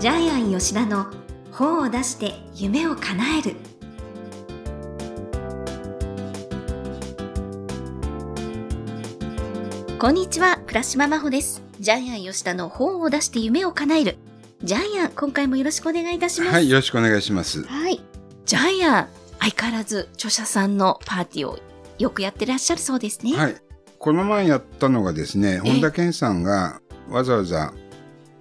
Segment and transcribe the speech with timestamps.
[0.00, 1.08] ジャイアン吉田の
[1.52, 3.54] 本を出して夢を叶える
[9.98, 14.16] こんにちは倉島真帆ですジャイアン吉田の本を出して夢を叶える
[14.64, 17.62] ジャイアン今回もよろしくお願いいたしますはい、よろしくお願いします。
[17.64, 18.00] はい。
[18.46, 19.08] ジャイアン、
[19.38, 21.58] 相変わらず著者さんのパーティーを
[21.98, 23.34] よくやってらっしゃるそうですね。
[23.36, 23.56] はい。
[23.98, 26.80] この前やったのがですね、本田健さんが
[27.10, 27.74] わざわざ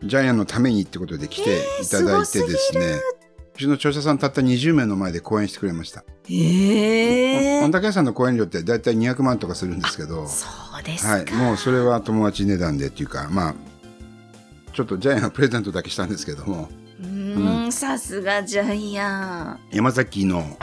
[0.03, 2.99] ジャイアンのためにってことで来ていただいてですね、
[3.55, 6.03] うちの著者さんたった20名の前で講演してくれました。
[6.30, 10.48] へ本田健さんの講演料ってだいたい200万とかするんですけど、そ
[10.80, 11.12] うですか。
[11.13, 11.31] はい。
[11.34, 13.55] もうそれは友達値段でっていうか、まあ、
[14.73, 16.70] ちょっとジャイアンはプレゼントだけしたんですけども、
[17.02, 19.59] うーん、さすがジャイアン。
[19.72, 20.58] 山崎の、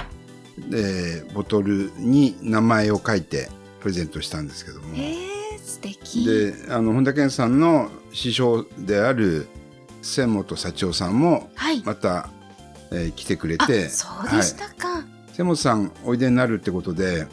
[0.73, 3.51] えーボトルに名前を書いて
[3.81, 6.25] プレゼントしたんですけども、へえ、素敵。
[6.25, 9.47] であの本田健さんの師匠である
[10.03, 11.83] 千本幸男さんもはい。
[11.85, 12.29] また、
[12.93, 15.05] えー来てくれあ、てそうでしたか。
[15.35, 17.27] 千本さんおいでになるってことで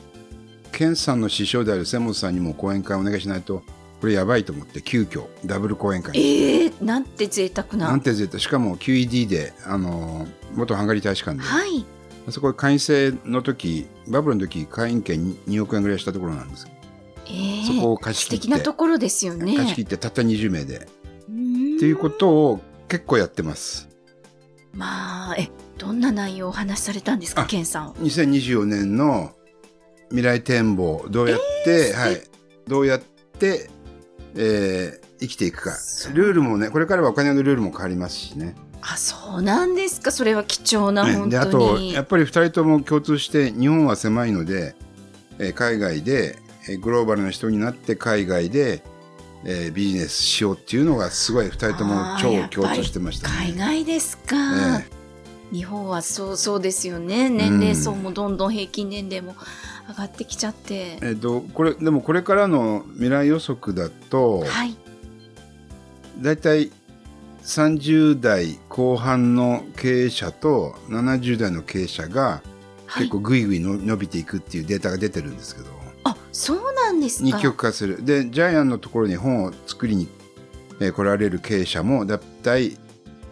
[0.72, 3.64] 健さんの師匠である千本さんにも講演会お願いしないと
[4.02, 7.88] これやばいと思って急遽ダブル講演会ええなんて贅沢な。
[7.88, 11.86] なんて絶対しかも QED であの元ハンガリー大使館で、はい。
[12.30, 16.83] そこ会員制の時バブルの時会員権2億円ぐらいしたところなんですええ
[17.66, 19.56] そこを貸し素切って敵なところですよね。
[19.58, 20.80] 貸し切ってたった20名でっ
[21.80, 23.90] ていうことを結構やってます
[24.74, 29.32] まあ、え、どんな内容をお話しされたんですか、あケンさんは？2024年の
[30.10, 32.22] 未来展望どうやって、はい、
[32.68, 33.70] どうやって、
[34.36, 35.72] えー生きていくか
[36.14, 40.12] ルールもねこれからはお金のルールも変わりますしねあ、そうなんですか。
[40.12, 41.92] それは貴重な、本であ当に。
[41.92, 44.76] とやっぱり2人とも共通して日本は狭いので、
[45.40, 46.43] えー海外で、えー
[46.82, 48.82] グローバルな人になって海外で、
[49.46, 53.58] えービジネスしようっていうのがすごい2人とも超共通してました海ね。
[53.58, 54.80] 外ですか。
[54.80, 55.04] え
[55.52, 57.30] 日本はそうそうですよね。
[57.30, 59.36] 年齢層もどんどん平均年齢も
[59.88, 60.98] 上がってきちゃって。
[61.02, 64.76] えっとこれでもこれからの未来予測だと、はい。
[66.22, 66.72] だいたい
[67.44, 72.42] 30代後半の経営者と70代の経営者が
[72.88, 75.68] はい結構ぐいぐいの伸びていくっていうデータが出てるんですけど、
[76.04, 77.26] あ、そうなんですか。
[77.26, 80.08] 二極化するでジャイアンのところに本を作りに、
[80.80, 82.78] えー来られる経営者もだいたい、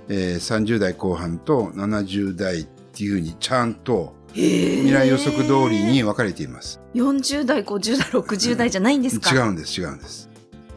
[0.07, 6.79] えー30代後半と70代っていうふうにちゃんと未未来予測通りに分かれています。
[6.93, 9.33] 40代、50代、60代じゃないんですか。
[9.33, 10.29] 違うんです違うんです。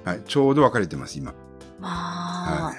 [0.05, 1.33] はい、ちょうど分かれてます今。
[1.81, 1.89] ま
[2.61, 2.77] あ、はい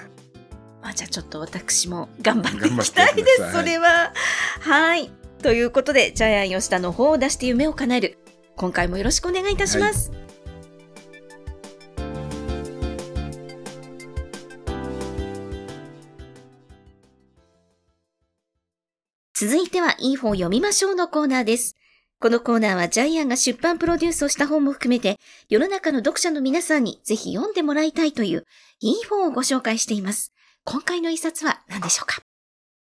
[0.82, 3.52] まあじゃあちょっと私も頑張っていきたいです。
[3.52, 4.12] それは。
[4.60, 5.10] はい。
[5.42, 8.18] ということで、ジャイアン吉田の方を出して夢を叶える。
[8.56, 10.10] 今回もよろしくお願いいたします。
[19.38, 21.76] 続いては、いい本を読みましょうのコーナーです。
[22.18, 25.18] このコーナーはジャイアンが出版プロデュースをした本も含めて、
[25.50, 28.46] 世の中の読者の皆さんにぜひ読んでもらいたいという、
[28.80, 30.32] いい本をご紹介しています。
[30.64, 32.22] 今回の一冊は何でしょうか？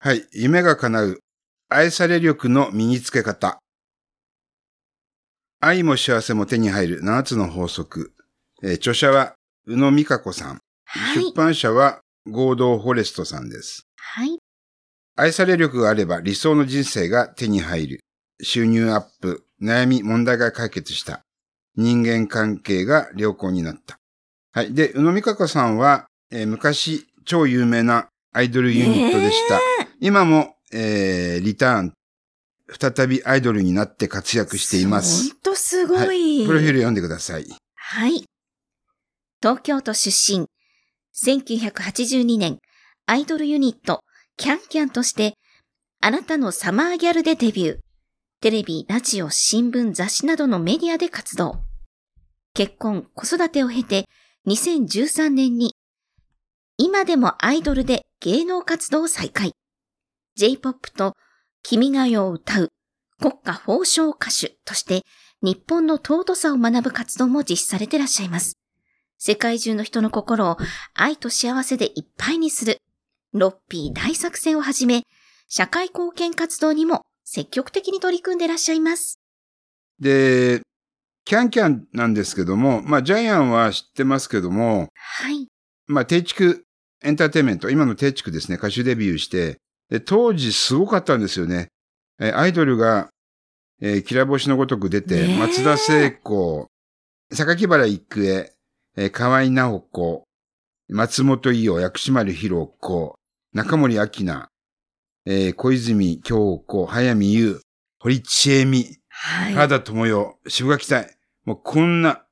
[0.00, 1.20] はい、夢が叶う
[1.68, 3.60] 愛され力の身につけ方。
[5.60, 8.12] 愛も幸せも手に入る7つの法則。
[8.62, 9.34] えー著者は
[9.66, 10.58] 宇野美香子さん。
[10.86, 11.32] はい出。
[11.34, 13.86] 版社は合同フォレストさんです。
[13.96, 14.38] はい。
[15.16, 18.00] 愛され力があれば理想の人生が手に入る。
[18.42, 21.20] 収入アップ、悩み、問題が解決した。
[21.76, 23.98] 人間関係が良好になった。
[24.52, 24.72] はい。
[24.72, 29.60] で、宇野美香子さんは、えー昔超有名なアイドルユニットでした。
[30.00, 31.92] 今も、えーリターン、
[32.78, 35.30] 再びアイドルになって活躍しています。
[35.30, 35.98] ほんとすごい。
[35.98, 36.46] はい。
[36.46, 37.46] プロフィール読んでください。
[37.74, 38.24] はい。
[39.42, 40.46] 東京都出身。
[41.14, 42.58] 1982年、
[43.06, 44.02] アイドルユニット、
[44.36, 45.34] キャンキャンとして、
[46.00, 47.78] あなたのサマーギャルでデビュー。
[48.40, 51.60] テレビ、ラジオ、新聞、雑誌などのメディアで活動。
[52.54, 54.06] 結婚、子育てを経て、
[54.46, 55.74] 2013年に、
[56.78, 59.52] 今でもアイドルで芸能活動を再開。
[60.36, 61.16] J-POP と
[61.62, 62.68] 君が代を歌う
[63.20, 65.02] 国家宝唱歌手として
[65.42, 68.58] 日本の尊さを学ぶ活動も実施されていらっしゃいます。
[69.18, 70.56] 世界中の人の心を
[70.94, 72.78] 愛と幸せでいっぱいにする、
[73.32, 75.02] ロッピー大作戦をはじめ、
[75.48, 79.18] 社会貢献活動にも積極的に取り組んでいらっしゃいます。
[79.98, 80.62] で、
[81.24, 85.46] キャンキャンなんですけども、まあ、ジャイアンは知ってますけども、はい。
[85.86, 86.64] まあ、定畜
[87.02, 89.58] エンターテインメント、今の定畜ですね、歌手デビューして、
[89.90, 91.68] で、当時すごかったんですよね。
[92.20, 93.08] えーアイドルが、
[93.82, 96.68] えー、きら星のごとく出て、ねえ松田聖子、
[97.32, 98.52] 榊原郁恵、
[98.96, 100.24] えー河合直子、
[100.88, 103.14] 松本伊代、薬師丸ひろ子、
[103.52, 104.48] 中森明菜、
[105.26, 107.60] えー小泉京子、早見優、
[107.98, 109.54] 堀ちえみ、はい。
[109.54, 111.16] 原田智代、渋垣隊。
[111.44, 112.22] もうこんな、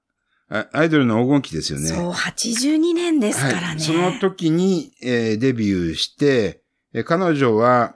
[0.50, 1.88] あアイドルの黄金期ですよね。
[1.88, 3.66] そう、82年ですからね。
[3.66, 3.80] はい。
[3.80, 6.67] その時に、えーデビューして、えー
[7.04, 7.94] 彼女は、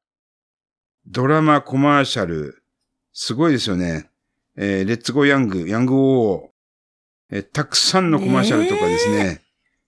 [1.06, 2.62] ドラマ、コマーシャル、
[3.12, 4.08] すごいですよね。
[4.56, 9.40] えーレッツゴーヤング、ヤングオー、えーたくさんのコマーシャルとかですね、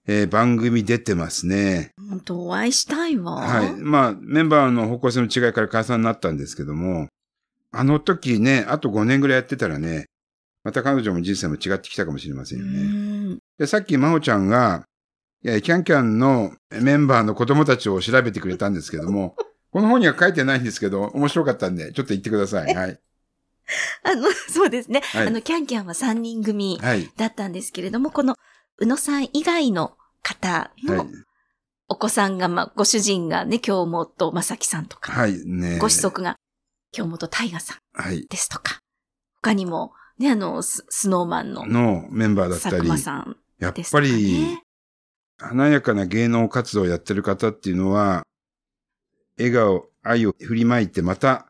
[0.07, 1.91] えー番組出てますね。
[2.09, 3.35] 本当お会いしたいわ。
[3.35, 3.75] はい。
[3.75, 7.07] まあ、メンバーの方向性の違いから解散になったんですけども、
[7.71, 10.05] あの時ね、あと5年ぐらいやってたらね、
[10.63, 12.79] また彼女も人生も違ってきたかもしれませんうよね。
[13.35, 13.39] ん。
[13.59, 14.83] で、さっき真帆ちゃんが、
[15.45, 19.35] キャンキャンのメンバーの子供たちを調べてくれたんですけども、
[19.71, 22.73] この本には書いてないんですけど、面白かったんで、ちょっと言ってください。
[22.73, 22.99] はい。
[24.03, 25.01] あの、 そうですね。
[25.01, 27.11] はいあの、キャンキャンは3人組はい。
[27.17, 28.35] だったんですけれども、この、
[28.77, 31.07] 宇野さん以外の方はいの。
[31.87, 35.45] お子さんが、まあ、ご主人がね、京本正樹さんとか、はい。
[35.45, 36.37] ねご子息が
[36.91, 38.25] 京本大我さんはい。
[38.27, 38.79] ですとか、
[39.43, 44.64] 他にも、ね、あの、ススノーマンののメンバーだったり、佐久間さんやっぱりね。、
[45.37, 48.23] 華やかな芸能活動をやってる方っていうのは、
[49.37, 51.47] 笑顔、愛を振りまいて、また、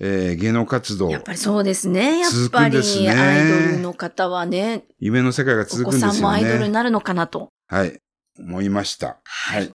[0.00, 2.20] えー芸能活動やっ、ぱりそうですね。
[2.20, 2.78] やっ続ぱり、
[3.08, 6.34] アイドルの方はね、夢の世界がお続く子さんもんですよね。
[6.36, 7.48] アイドルになるのかなと。
[7.66, 7.98] はい。
[8.38, 9.18] 思いました。
[9.24, 9.70] ははい。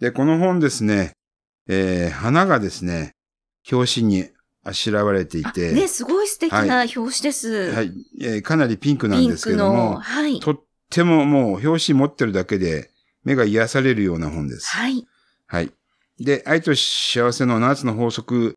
[0.00, 1.12] で、この本ですね、
[1.68, 3.12] えー花がですね、
[3.70, 4.28] 表紙に
[4.64, 7.72] あしらわれていあて、ね、すごい素敵な表紙です。
[7.72, 10.40] はい、えーかなりピンクなんですけクの、ども、はい。
[10.40, 10.60] とっ
[10.90, 12.90] てももう表紙持ってるだけで
[13.24, 14.68] 目が癒されるような本です。
[14.68, 15.06] はい。
[15.46, 15.72] はい。
[16.18, 18.54] で、愛と幸せの7つの法則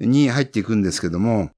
[0.00, 1.50] に入っていくんですけども、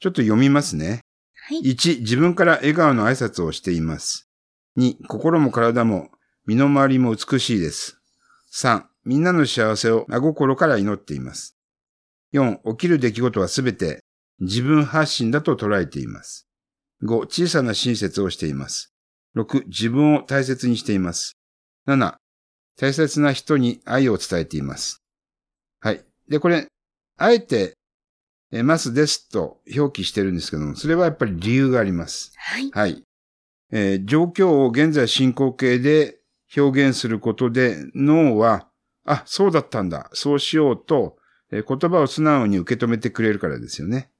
[0.00, 1.00] ちょっと読みますね。
[1.34, 1.60] はい。
[1.62, 4.28] 1、自分から笑顔の挨拶をしています。
[4.76, 6.10] 2、心も体も
[6.46, 7.98] 身の回りも美しいです。
[8.52, 11.56] 3、みんなの幸せを真心から祈っています。
[12.34, 14.04] 4、起きる出来事はすべて
[14.40, 16.46] 自分発信だと捉えています。
[17.02, 18.92] 5、小さな親切をしています。
[19.34, 21.36] 6、自分を大切にしています。
[21.86, 22.16] 7、
[22.76, 25.02] 大切な人に愛を伝えています。
[25.80, 26.04] はい。
[26.28, 26.66] で、これ、
[27.16, 27.74] あえて、
[28.50, 32.32] えますですと表記してるんですけども、それはやっぱり理由があります。
[32.36, 32.70] はい。
[32.70, 33.02] はい。
[33.70, 36.18] えー状況を現在進行形で
[36.56, 38.68] 表現することで脳は、
[39.04, 41.18] あ、そうだったんだ、そうしようと、
[41.50, 44.10] えー言葉を素直に受け止めてくれるからですよね。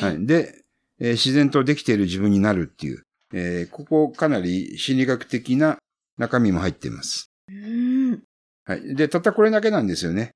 [0.00, 0.26] はい。
[0.26, 0.64] で、
[1.00, 3.02] えー自然とできている自分になるっていう、
[3.32, 5.78] えーここかなり心理学的な
[6.18, 7.30] 中身も入っています。
[7.48, 8.22] うん。
[8.64, 8.94] はい。
[8.94, 10.30] で、たったこれだけなんですよね。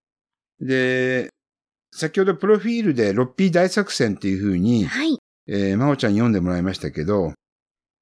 [0.60, 1.28] で、
[1.94, 5.18] 先ほどプロフィールでロッピー大作戦っていう風に、はい。
[5.48, 7.34] えー、まおちゃんに読んでもらいましたけど、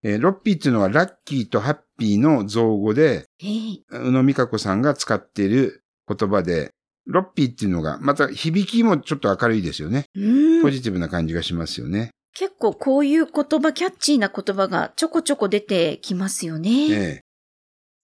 [0.03, 6.71] えーロッピーっていうのはラッキーとハッピーの造語で、えー宇野美香子さんが使っている言葉で、
[7.07, 10.05] ロッピーっていうのが、また響きもちょっと明るいですよね。
[10.15, 12.11] うんポジティブな感じがしますよね。
[12.35, 16.71] 結構こういう言葉、キャッチーな言葉がちょこちょこ出てきますよね。
[16.91, 17.23] え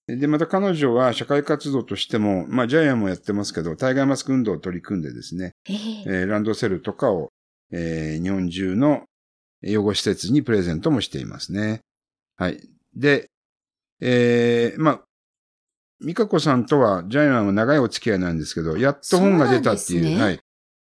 [0.09, 7.29] えで、また彼女は社会活動としても、まあジャイアンもやってますけど、対外マスク運動を取り組んでですね、えーえーランドセルとかを、
[7.71, 9.03] えー日本中の
[9.61, 11.81] 養護施設にプレゼントもしていますね。
[12.37, 12.59] はい。
[12.95, 13.27] で、
[13.99, 15.01] えー、まあ、
[16.05, 20.03] 美香子さんとはジャイアンは長いお付き合いなんですけど、やっと本が出たっていう。
[20.03, 20.39] そうねはい。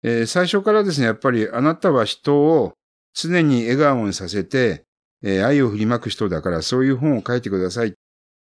[0.03, 2.73] えー最初からですね、やっぱりあなたは人を
[3.13, 4.85] 常に笑顔にさせて、
[5.23, 7.93] えー愛を振りまく人だからそういう本を書いてください。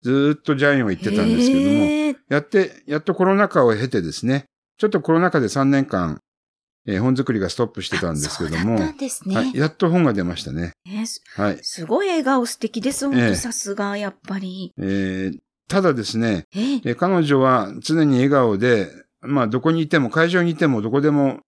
[0.02, 4.44] ずーっとジャイアンは言ってたんですけども、やって、やっとコロナ禍を経てですね、
[4.78, 6.20] ちょっとコロナ禍で3年間、
[6.86, 9.34] えー本作りがストップしてたんですけども、そうですね。
[9.34, 10.72] はい、やっと本が出ましたね。
[10.86, 11.58] ねすはい。
[11.62, 13.08] すごい笑顔素敵です。
[13.08, 14.72] 本ええ当さすが、やっぱり。
[14.78, 18.88] えーただですね、えーえー彼女は常に笑顔で、
[19.20, 21.40] まあどこにいても、会場にいてもどこでも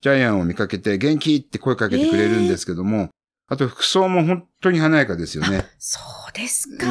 [0.00, 1.36] ジャイアンを見かけて元気？
[1.36, 3.10] って声かけてくれるんですけども、
[3.48, 5.66] あと服装も本当に華やかですよね。
[5.78, 6.86] そうですか。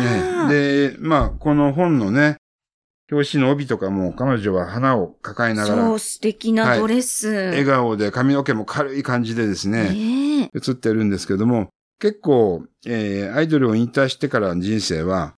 [0.47, 0.49] ね
[0.91, 2.37] で、まあこの本のね、
[3.11, 7.29] 表紙の帯とかも彼女は花を抱えながらそう、素敵なドレス。
[7.29, 11.69] 笑顔で髪の毛も軽い感じでですね、ねえ映ってるんですけども、
[11.99, 15.35] 結構、えーアイドルを引退してからの人生は、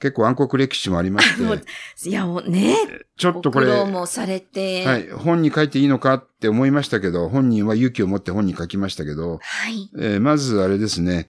[0.00, 1.42] 結構暗黒歴史もありまして、
[2.08, 2.74] いや、もうね、
[3.16, 4.82] ちょっとこれ、ご苦労はもされて。
[4.98, 9.90] い、本に書いていいのかって思いましたけど、本人は勇気を持って本に書きましたけど、はい。
[9.98, 11.26] えーまずあれですね、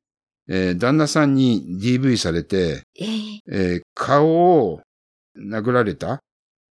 [0.48, 4.82] えー旦那さんに DV されて、えーえー顔を
[5.38, 6.20] 殴られた？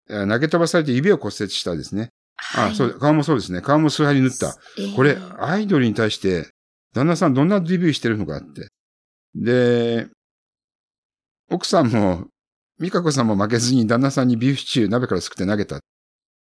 [0.08, 2.08] えー投げ飛ばされて指を骨折したですね。
[2.36, 3.60] はいあ、そう、顔もそうですね。
[3.60, 4.56] 顔も数針縫った。
[4.78, 6.48] えーこれ、アイドルに対して、
[6.94, 8.68] 旦那さんどんなデビューしてるのかって。
[9.34, 10.08] で、
[11.50, 12.26] 奥さんも、
[12.80, 15.80] 美香子さんも負けずに旦那さんにビーフシチュー鍋からすくって投げた。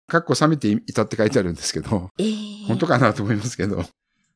[0.08, 2.36] かっこ冷めていたって書いてあるんですけど、ええ
[2.68, 3.78] 本当かなと思いますけど、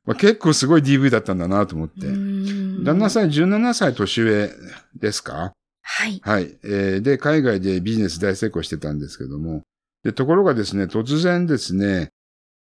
[0.06, 2.08] まあ、結構すごい DV だったんだなと思って。
[2.08, 4.50] 旦旦那さん17歳年上
[4.96, 5.54] ですか？
[5.82, 6.20] はい。
[6.24, 6.58] はい。
[6.64, 9.64] えーで、海外でビジネス大成功してたんですけども。
[10.04, 12.10] で、ところがですね、突然ですね、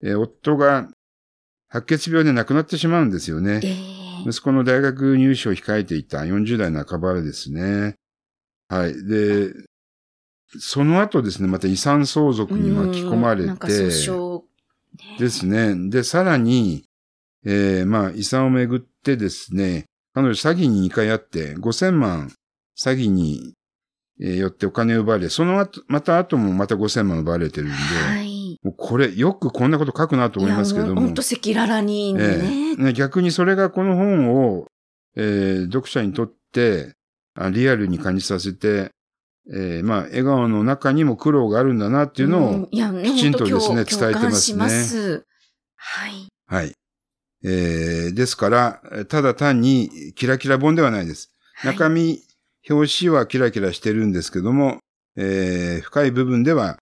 [0.03, 0.89] えー夫が
[1.69, 3.61] 白血病で亡くなってしまうんですよね。
[3.63, 3.96] ええ
[4.27, 7.95] 息子の大学入試を控えていた40代半ばですね。
[8.69, 9.05] はい。
[9.05, 9.53] で、
[10.59, 13.49] その後ですね、また遺産相続に巻き込まれて、
[15.19, 15.91] ですね。
[15.91, 16.85] で、さらに、
[17.45, 22.33] えーまあ、遺産をめぐってですね、彼女詐欺に2回あって、5000万
[22.79, 23.55] 詐欺に、
[24.21, 28.26] えーよってお金を奪われ、その後、また後もまた5000万奪われてるんで、はい。
[28.67, 31.01] もうこれ、よくこんなこと書くなと思いますけども。
[31.01, 32.73] ほんと赤裸々にえね。
[32.73, 34.67] えね逆にそれがこの本を、
[35.15, 36.95] えー読者にとって
[37.37, 38.91] あリアルに感じさせて、
[39.53, 45.25] えーまあ、笑顔の中にも苦労があるんだなっていうのを、きちんとですね本当伝えてますねます。
[45.77, 46.27] はい。
[46.49, 46.73] はい。
[47.45, 51.31] えーですから、ただ単にキラキラ本ではないです。
[51.55, 52.21] はい中身、
[52.69, 54.79] 表紙はキラキラしてるんですけども、
[55.17, 56.79] えー深い部分では、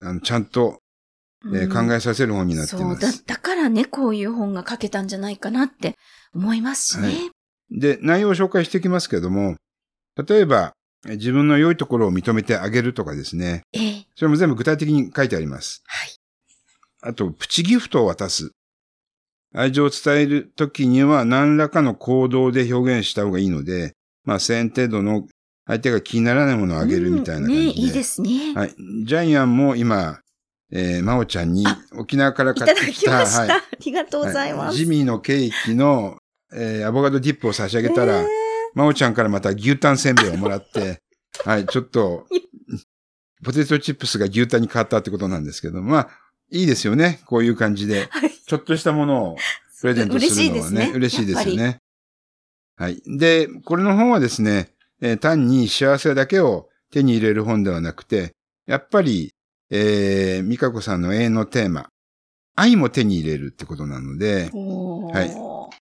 [0.00, 0.78] あのちゃんと、
[1.54, 5.94] えーうん考えさせる本になっていそうだます。、だからね、こういう本が書けたんじゃないかなって
[6.34, 7.06] 思いますしね。
[7.06, 7.30] はい
[7.70, 9.56] で、内容を紹介していきますけども、
[10.28, 10.72] 例えば、
[11.06, 13.62] え自分の良いところを認めてあげるとかですね。
[13.72, 15.82] ええそれも全部具体的に書いてあります。
[15.86, 16.10] はい。
[17.02, 18.50] あと、プチギフトを渡す。
[19.54, 23.92] 愛情を伝えるときには何らかの行動で表現した方がいいので、
[24.24, 25.26] まあ、1000円程度の
[25.66, 27.60] 相手が気にならないものをあげるみたいな感じで。
[27.60, 28.54] うんね、いいですね。
[28.54, 28.74] はい。
[29.04, 30.20] ジャイアンも今、
[30.72, 33.40] えー、真央ちゃんにあ沖縄からいただ買ってきた、きました。
[33.42, 34.66] はいありがとうございます。
[34.66, 36.18] はいジミーのケーキの、
[36.52, 38.26] えーアボカドディップを差し上げたら、えー
[38.76, 41.00] 真央ちゃんからまた牛タンせんべいをもらって、
[41.44, 42.26] はい、ちょっと、
[43.42, 46.08] ポテトチップスが牛タンに変わったってことなんですけど、まあ、
[46.50, 47.20] いいですよね。
[47.24, 48.06] こういう感じで。
[48.10, 48.30] はい。
[48.30, 49.36] ちょっとしたものを
[49.80, 50.36] プレゼントするのはね。
[50.36, 51.78] 嬉しいですね嬉しいですよね。
[52.76, 53.02] はい。
[53.06, 54.68] で、これの本はですね、
[55.00, 58.34] えー単に幸せだけを手に入れる本ではなくて、
[58.66, 59.32] やっぱり、
[59.70, 61.88] えー、美香子さんの永遠のテーマ、
[62.54, 65.46] 愛も手に入れるってことなので、はい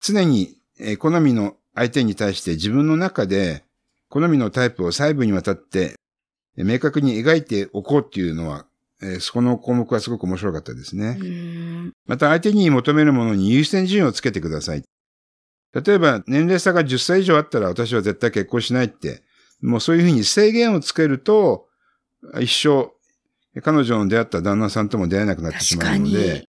[0.01, 3.65] 常に、えー好みの相手に対して自分の中で
[4.09, 5.95] 好みのタイプを細部にわたって、
[6.57, 8.67] えー明確に描いておこうっていうのは、
[9.03, 11.19] えーそこの項目はすごく面白かったですね。
[12.07, 14.85] また相手に求めるものに優先順位をつけてください。
[15.75, 19.23] 例えば年齢差が10歳以上あったら私は絶対結婚しないって、
[19.61, 21.67] もうそういうふうに制限をつけると、
[22.41, 22.91] 一生
[23.63, 26.45] 彼女の出会った旦那さんとも出会えなくなってしまうので、。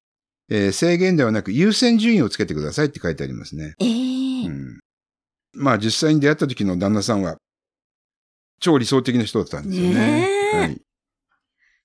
[0.49, 3.75] えー制限ではなく優先順位をつけてくださいって書いてありますね。
[3.81, 4.79] ええうん、
[5.51, 7.35] まあ実際に出会った時の旦那さんは
[8.61, 10.29] 超理想的な人だったんですよね。
[10.53, 10.61] はい。
[10.61, 10.81] はい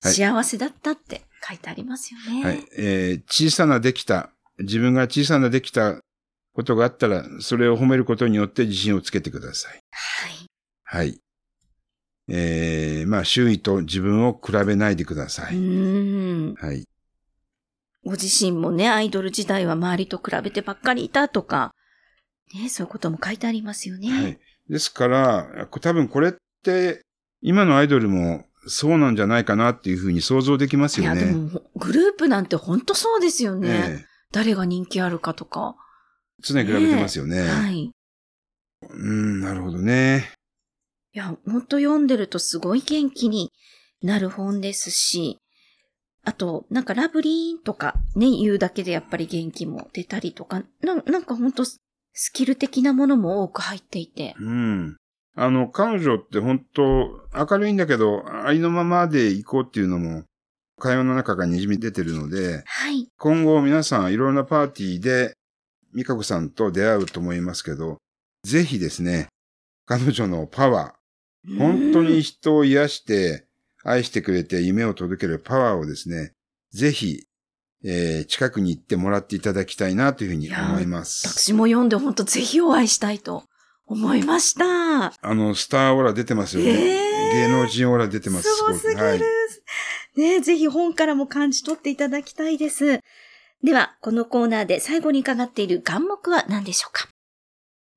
[0.04, 2.44] 幸せだったって書いてありますよね。
[2.44, 2.64] はい。
[2.76, 6.00] えー小さなできた、自分が小さなできた
[6.54, 9.80] ことがあったら、それを褒めることによって自信をつけてください。
[9.90, 10.46] はい。
[10.82, 11.20] はい。
[12.34, 16.54] えー、まあ、周囲と自分を比べないでくださうい。
[16.56, 16.88] はい。
[18.06, 21.74] ご自身もね、アイドル時代は周りと比べてばっかりいたとか、
[22.54, 24.10] ね、そういうことも書いてありますよね。
[24.10, 24.38] はい。
[24.70, 27.02] ですから、多分これって、
[27.42, 31.32] 今のアイドルもそうなんじゃないかなっていうふうに想像できますいや、でよね。
[31.34, 33.68] も、グループなんて本当そうですよね。
[33.68, 35.76] え誰が人気あるかとか。
[36.38, 37.42] え常に比べてますよね。
[37.42, 37.92] はい。
[38.88, 40.32] うん、なるほどね。
[41.14, 43.52] いや、本当読んでるとすごい元気に
[44.02, 45.38] なる本ですし、
[46.24, 51.80] あと、なんかラブリーとかね、言うだけでやっぱり元気も出たりとか、ななんか本当ス
[52.32, 54.34] キル的なものも多く入っていて。
[54.38, 54.96] うん。
[55.34, 60.24] あの、彼女って本当明るいんだけど、ありのままで行こうっていうのも、
[60.78, 63.08] 会話の中から滲み出てるので、はい。
[63.18, 65.34] 今後皆さんいろんなパーティーで、
[65.94, 67.98] 美香子さんと出会うと思いますけど、
[68.44, 69.28] ぜひですね、
[69.86, 71.01] 彼女のパワー、
[71.58, 73.46] 本当に人を癒して、
[73.84, 76.32] 愛してくれて夢を届けるパワーをですね、
[76.72, 77.26] ぜひ、
[77.84, 81.26] えー近くに行ってもらっていただきたいなというふうに思います。
[81.28, 83.42] 私も読んで本当ぜひお会いしたいと
[83.86, 85.12] 思いました。
[85.20, 86.70] あの、スターオーラ出てますよね。
[86.70, 88.54] えー芸能人オーラ出てます。
[88.54, 89.02] すごすぎる。
[89.02, 89.20] はい。
[90.16, 93.00] ねぜひ本からも感じ取っていただきたいです。
[93.64, 97.08] では、このコーナーで最後に伺っている願目は何でしょうか？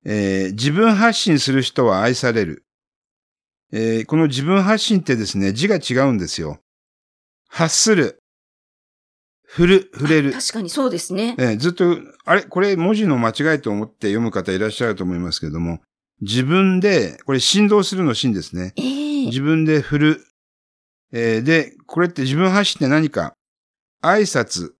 [0.04, 2.65] えー自分発信する人は愛される。
[3.72, 6.58] えーこの自分発信ってですね、字が違うんですよ。
[7.48, 8.18] 発する。
[9.44, 10.32] 振る、触れる。
[10.32, 11.34] 確かにそうですね。
[11.38, 12.42] えーずっと、あれ？
[12.42, 15.80] これ文字の間違いと思って読む方いらっしゃると思いますけども、
[16.20, 18.72] 自分で、これ振動するの芯ですね。
[18.76, 20.26] ええ自分で振る、
[21.12, 23.34] えーで、これって自分発信って何か？
[24.02, 24.72] 挨拶、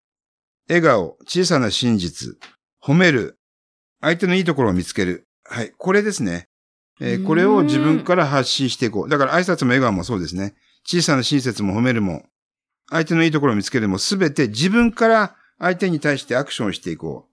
[0.69, 2.37] 笑顔、小さな真実、
[2.83, 3.37] 褒める、
[4.01, 5.25] 相手のいいところを見つける。
[5.45, 5.73] はい。
[5.77, 6.47] これですね。
[7.01, 9.09] えーうんこれを自分から発信していこう。
[9.09, 10.55] だから挨拶も笑顔もそうですね。
[10.85, 12.25] 小さな親切も褒めるも、
[12.91, 17.27] 相手のいいところを見つけるも、すべて自分から相手に対してアクションしていこ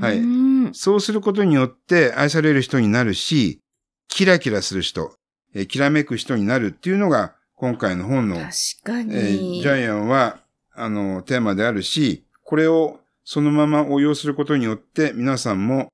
[0.00, 0.74] はいうんう。
[0.74, 3.60] そうすることによって愛される人になるし、
[4.08, 5.12] キラキラする人、
[5.54, 8.50] えーきらめく人になるっていうのが、今回の本の確
[8.84, 9.14] かに。
[9.14, 10.40] えージャイアンは、
[10.74, 15.88] あの、テーマであるし、これをそのまま応用することによって、皆さんも、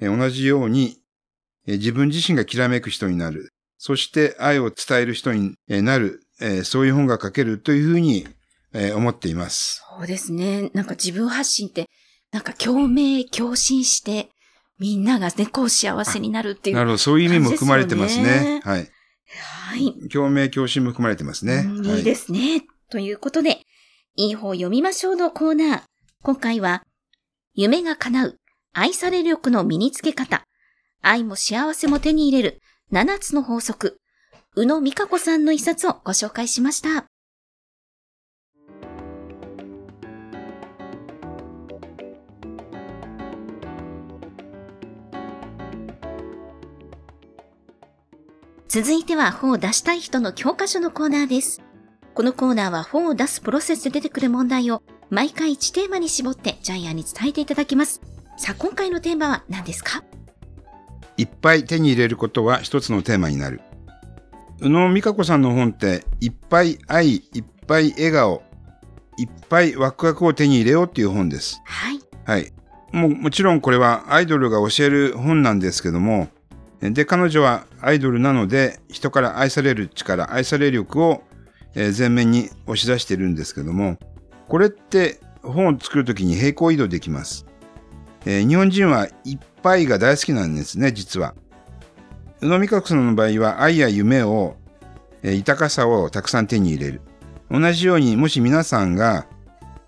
[0.00, 0.97] えー同じように、えー
[1.72, 3.52] 自分自身がきらめく人になる。
[3.78, 6.22] そして愛を伝える人にえーなる。
[6.40, 8.26] えーそういう本が書けるというふうに、
[8.72, 9.82] えー思っています。
[9.98, 10.70] そうですね。
[10.72, 11.86] なんか自分発信って、
[12.32, 14.30] なんか共鳴、共振して、
[14.78, 16.76] みんながね、こう幸せになるっていう。
[16.76, 16.98] なるほど。
[16.98, 18.24] そういう意味も含まれてますね。
[18.24, 18.88] ねはい。
[19.26, 20.08] はい。
[20.08, 21.64] 共鳴、共振も含まれてますね。
[21.66, 22.62] うんはいいですね。
[22.90, 23.60] ということで、
[24.16, 25.82] いい方読みましょうのコーナー。
[26.22, 26.82] 今回は、
[27.54, 28.36] 夢が叶う、
[28.72, 30.44] 愛され力の身につけ方、
[31.00, 32.60] 愛も幸せも手に入れる、
[32.92, 34.00] 7つの法則、
[34.56, 37.06] 宇野美香子さんの一冊をご紹介しました。
[48.68, 51.62] 続いては本を出したい人の教科書のコーナーです。
[52.14, 58.02] このコーナーは本を出すプロセスで出てくる問題を毎回1テーマに絞ってジャイアンに伝えていただきます。
[58.36, 60.04] さあ、今回のテーマは何ですか？
[61.18, 63.60] いっぱい手に入れることは一つのテーマになる。
[64.60, 68.42] 宇野美香子さんの本って、いっぱい愛、いっぱい笑顔、
[69.18, 71.60] いっぱいワクワクを手に入れようっていう本です。
[71.64, 72.00] はい。
[72.24, 72.52] はい。
[72.92, 76.28] もうもちろんこれはアイドルが教える本なんですけども、
[76.80, 81.22] で、彼女はアイドルなので、人から愛される力、愛され力を
[81.74, 83.98] えー前面に押し出してるんですけども、
[84.48, 87.46] これって本を作るときに平行移動できます。
[88.26, 91.34] えー日本人はいっぱいが大好きなんですね、実は。
[92.40, 94.56] 宇野美香子さんの場合は愛や夢を、
[95.22, 97.02] え豊かさをたくさん手に入れる。
[97.50, 99.26] 同じように、もし皆さんが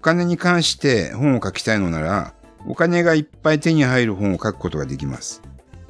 [0.00, 2.34] お金に関して本を書きたいのなら、
[2.66, 5.40] お金がいっぱい手に入る本を書くことができます。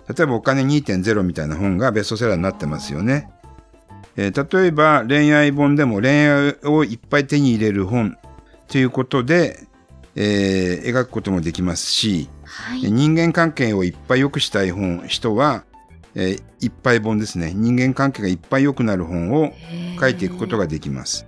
[0.09, 3.29] 例えばお金2.0みたいな本がベストセラーになってますよね。
[4.17, 8.19] えー例えば恋愛本でも恋愛をいっぱい手に入れる本
[8.69, 9.67] ということで、
[10.15, 12.81] えー描くこともできますし、はい。
[12.81, 15.65] 人間関係をいっぱい良くしたい本、人は、
[16.15, 17.53] えーいっぱい本ですね。
[17.55, 19.55] 人間関係がいっぱい良くなる本を
[19.99, 21.27] 書いていくことができます。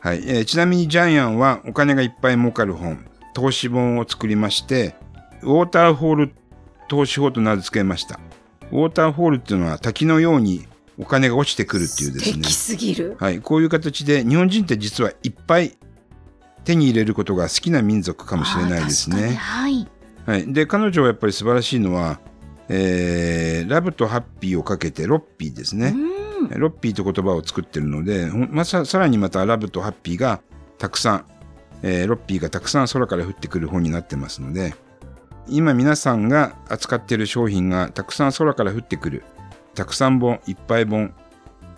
[0.00, 4.94] はい、えーちなみにジャイアンはお金がいっぱい儲かる本、投資本を作りまして、
[5.42, 6.32] ウォーターフォール
[6.88, 8.18] 投資法と名付けました。
[8.70, 10.66] ウォーターフォールっていうのは滝のように
[10.98, 12.54] お金が落ちてくるっていうですね素敵。
[12.54, 13.16] すぎる。
[13.18, 15.76] はい、こういう形で日本人って実はいっぱい
[16.64, 19.34] 手に入れることが好きな民族かもしれないですね。
[19.34, 19.86] はい。
[20.28, 22.20] はい、で彼女はやっぱり素晴らしいのは、
[22.68, 25.94] えーラブとハッピーをかけてロッピーですね。
[25.96, 26.60] うん。
[26.60, 30.42] ロッピーという言葉を作ってるので、まささらにまたラブとハッピーが
[30.76, 31.24] たくさん、
[31.82, 34.74] えーロッピーがたくさん空から降ってくる本になってますので、
[35.48, 39.24] 今皆さんが扱っている商品がたくさん空から降ってくる、
[39.74, 41.14] たくさん本、いっぱい本、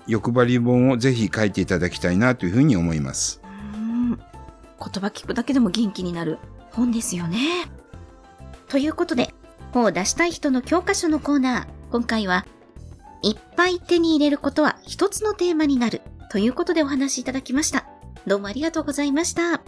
[0.08, 3.40] 欲張り本をぜひ書いていただきたいなというふうに思います。
[3.74, 4.18] うん言
[4.76, 6.38] 葉聞くだけでも元気になる
[6.72, 7.38] 本ですよね。
[8.70, 9.34] ということで、
[9.72, 11.66] 本を出したい人の教科書のコーナー。
[11.90, 12.46] 今回は、
[13.20, 17.84] いっぱい手に入れることは一つのテーマになるということでお話しいただきました。
[18.28, 19.60] どうもありがとうございました。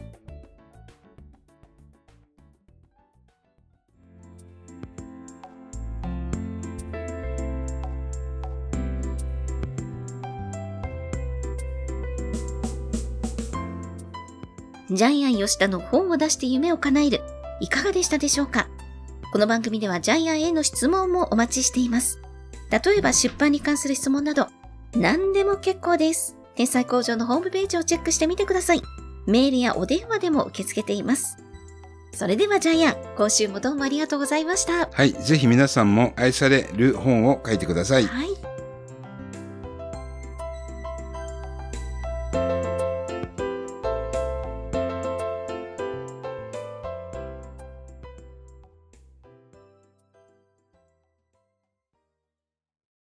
[14.91, 17.21] ジャイアン吉田の本を出して夢を叶える。
[17.61, 18.69] いかがでしたでしょうか？
[19.33, 22.21] この番組ではジャイアンへの質問もお待ちしています。
[22.71, 24.49] 例えば出版に関する質問など、
[24.95, 26.37] 何でも結構です。
[26.55, 28.83] 天才工場のホームページをチェックしてみてください。
[29.27, 31.39] メールやお電話でも受け付けています。
[32.13, 34.91] それではジャイアン、今週もどうもありがとうございました。
[34.93, 38.05] はい、ぜひ皆さんも愛される本を書いてください。
[38.05, 38.52] はい。